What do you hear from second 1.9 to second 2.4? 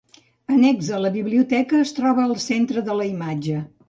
troba el